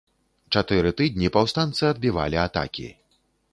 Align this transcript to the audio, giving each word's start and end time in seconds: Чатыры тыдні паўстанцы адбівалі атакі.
Чатыры 0.55 0.91
тыдні 1.01 1.29
паўстанцы 1.37 1.83
адбівалі 1.93 2.43
атакі. 2.47 2.91